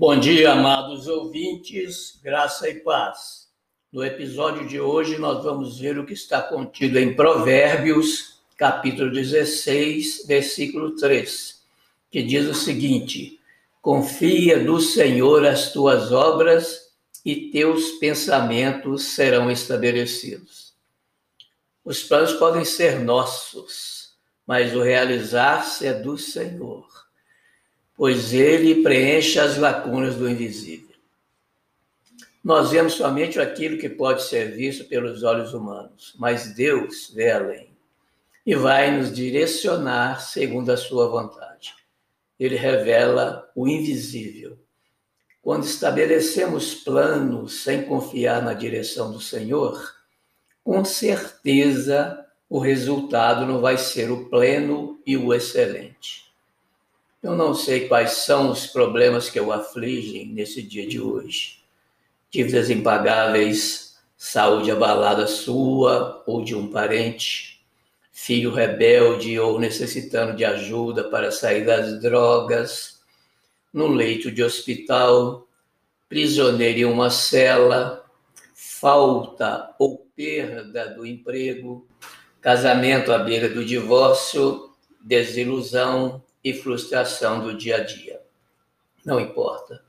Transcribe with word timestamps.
Bom 0.00 0.18
dia, 0.18 0.52
amados 0.52 1.06
ouvintes, 1.06 2.18
graça 2.24 2.66
e 2.70 2.76
paz. 2.76 3.50
No 3.92 4.02
episódio 4.02 4.66
de 4.66 4.80
hoje, 4.80 5.18
nós 5.18 5.44
vamos 5.44 5.78
ver 5.78 5.98
o 5.98 6.06
que 6.06 6.14
está 6.14 6.40
contido 6.40 6.98
em 6.98 7.14
Provérbios, 7.14 8.40
capítulo 8.56 9.12
16, 9.12 10.24
versículo 10.26 10.96
3, 10.96 11.62
que 12.10 12.22
diz 12.22 12.46
o 12.46 12.54
seguinte: 12.54 13.38
Confia 13.82 14.64
do 14.64 14.80
Senhor 14.80 15.44
as 15.44 15.70
tuas 15.70 16.10
obras 16.12 16.94
e 17.22 17.50
teus 17.50 17.90
pensamentos 17.98 19.02
serão 19.02 19.50
estabelecidos. 19.50 20.72
Os 21.84 22.02
planos 22.02 22.32
podem 22.32 22.64
ser 22.64 23.00
nossos, 23.00 24.14
mas 24.46 24.74
o 24.74 24.80
realizar-se 24.80 25.86
é 25.86 25.92
do 25.92 26.16
Senhor 26.16 26.99
pois 28.00 28.32
ele 28.32 28.82
preenche 28.82 29.38
as 29.38 29.58
lacunas 29.58 30.16
do 30.16 30.26
invisível. 30.26 30.96
Nós 32.42 32.70
vemos 32.70 32.94
somente 32.94 33.38
aquilo 33.38 33.76
que 33.76 33.90
pode 33.90 34.22
ser 34.22 34.52
visto 34.52 34.86
pelos 34.86 35.22
olhos 35.22 35.52
humanos, 35.52 36.14
mas 36.18 36.54
Deus 36.54 37.12
vê 37.14 37.30
além 37.30 37.76
e 38.46 38.54
vai 38.54 38.90
nos 38.90 39.14
direcionar 39.14 40.22
segundo 40.22 40.72
a 40.72 40.78
sua 40.78 41.08
vontade. 41.08 41.74
Ele 42.38 42.56
revela 42.56 43.46
o 43.54 43.68
invisível. 43.68 44.58
Quando 45.42 45.64
estabelecemos 45.64 46.74
planos 46.76 47.62
sem 47.64 47.82
confiar 47.82 48.40
na 48.40 48.54
direção 48.54 49.12
do 49.12 49.20
Senhor, 49.20 49.94
com 50.64 50.82
certeza 50.86 52.26
o 52.48 52.60
resultado 52.60 53.44
não 53.44 53.60
vai 53.60 53.76
ser 53.76 54.10
o 54.10 54.30
pleno 54.30 54.98
e 55.04 55.18
o 55.18 55.34
excelente. 55.34 56.29
Eu 57.22 57.36
não 57.36 57.52
sei 57.52 57.86
quais 57.86 58.12
são 58.12 58.50
os 58.50 58.66
problemas 58.66 59.28
que 59.28 59.38
o 59.38 59.52
afligem 59.52 60.26
nesse 60.28 60.62
dia 60.62 60.86
de 60.86 60.98
hoje. 60.98 61.58
Dívidas 62.30 62.70
impagáveis, 62.70 63.98
saúde 64.16 64.70
abalada 64.70 65.26
sua 65.26 66.22
ou 66.26 66.42
de 66.42 66.54
um 66.54 66.70
parente, 66.70 67.62
filho 68.10 68.50
rebelde 68.50 69.38
ou 69.38 69.58
necessitando 69.58 70.34
de 70.34 70.46
ajuda 70.46 71.10
para 71.10 71.30
sair 71.30 71.66
das 71.66 72.00
drogas, 72.00 73.00
no 73.70 73.88
leito 73.88 74.30
de 74.30 74.42
hospital, 74.42 75.46
prisioneiro 76.08 76.78
em 76.78 76.84
uma 76.86 77.10
cela, 77.10 78.02
falta 78.54 79.74
ou 79.78 80.06
perda 80.16 80.88
do 80.88 81.06
emprego, 81.06 81.86
casamento 82.40 83.12
à 83.12 83.18
beira 83.18 83.48
do 83.48 83.62
divórcio, 83.62 84.70
desilusão, 85.02 86.22
e 86.42 86.52
frustração 86.52 87.42
do 87.42 87.56
dia 87.56 87.76
a 87.76 87.84
dia. 87.84 88.20
Não 89.04 89.20
importa. 89.20 89.82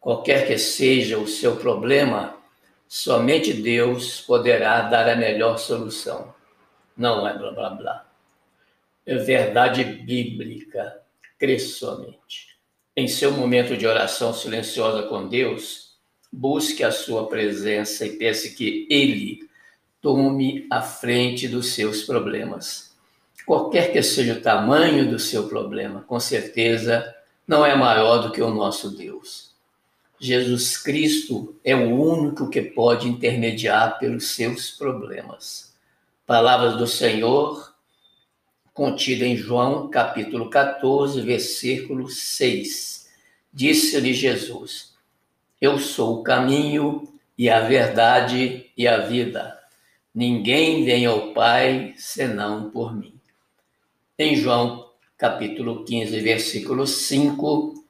Qualquer 0.00 0.46
que 0.46 0.58
seja 0.58 1.18
o 1.18 1.26
seu 1.26 1.56
problema, 1.56 2.36
somente 2.86 3.52
Deus 3.52 4.20
poderá 4.20 4.82
dar 4.82 5.08
a 5.08 5.16
melhor 5.16 5.58
solução. 5.58 6.34
Não 6.96 7.26
é 7.26 7.36
blá 7.36 7.50
blá 7.50 7.70
blá. 7.70 8.06
É 9.04 9.16
verdade 9.16 9.84
bíblica. 9.84 11.00
Crê 11.38 11.58
somente. 11.58 12.58
Em 12.96 13.06
seu 13.06 13.32
momento 13.32 13.76
de 13.76 13.86
oração 13.86 14.34
silenciosa 14.34 15.04
com 15.04 15.28
Deus, 15.28 15.96
busque 16.32 16.82
a 16.82 16.90
sua 16.90 17.28
presença 17.28 18.04
e 18.04 18.16
peça 18.16 18.48
que 18.48 18.86
Ele 18.90 19.48
tome 20.00 20.66
a 20.70 20.82
frente 20.82 21.46
dos 21.46 21.74
seus 21.74 22.02
problemas 22.02 22.87
qualquer 23.48 23.90
que 23.90 24.02
seja 24.02 24.34
o 24.34 24.42
tamanho 24.42 25.08
do 25.08 25.18
seu 25.18 25.48
problema, 25.48 26.02
com 26.02 26.20
certeza 26.20 27.14
não 27.46 27.64
é 27.64 27.74
maior 27.74 28.18
do 28.18 28.30
que 28.30 28.42
o 28.42 28.50
nosso 28.50 28.94
Deus. 28.94 29.52
Jesus 30.20 30.76
Cristo 30.76 31.56
é 31.64 31.74
o 31.74 31.98
único 31.98 32.50
que 32.50 32.60
pode 32.60 33.08
intermediar 33.08 33.98
pelos 33.98 34.32
seus 34.32 34.72
problemas. 34.72 35.72
Palavras 36.26 36.76
do 36.76 36.86
Senhor, 36.86 37.72
contida 38.74 39.24
em 39.24 39.34
João, 39.34 39.88
capítulo 39.88 40.50
14, 40.50 41.22
versículo 41.22 42.10
6. 42.10 43.08
Disse-lhe 43.50 44.12
Jesus: 44.12 44.92
Eu 45.58 45.78
sou 45.78 46.20
o 46.20 46.22
caminho 46.22 47.10
e 47.38 47.48
a 47.48 47.60
verdade 47.60 48.70
e 48.76 48.86
a 48.86 48.98
vida. 48.98 49.58
Ninguém 50.14 50.84
vem 50.84 51.06
ao 51.06 51.32
Pai 51.32 51.94
senão 51.96 52.68
por 52.68 52.94
mim. 52.94 53.17
Em 54.20 54.34
João 54.34 54.90
capítulo 55.16 55.84
15, 55.84 56.18
versículo 56.18 56.88
5, 56.88 57.84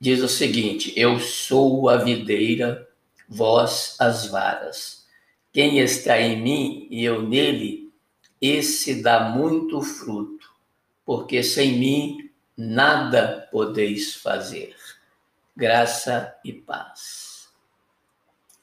diz 0.00 0.20
o 0.20 0.28
seguinte: 0.28 0.92
Eu 0.96 1.20
sou 1.20 1.88
a 1.88 1.98
videira, 1.98 2.88
vós 3.28 3.94
as 4.00 4.26
varas. 4.26 5.06
Quem 5.52 5.78
está 5.78 6.20
em 6.20 6.42
mim 6.42 6.88
e 6.90 7.04
eu 7.04 7.22
nele, 7.22 7.92
esse 8.40 9.00
dá 9.00 9.30
muito 9.30 9.80
fruto, 9.80 10.50
porque 11.06 11.44
sem 11.44 11.78
mim 11.78 12.28
nada 12.56 13.48
podeis 13.52 14.16
fazer. 14.16 14.74
Graça 15.56 16.34
e 16.44 16.52
paz. 16.52 17.27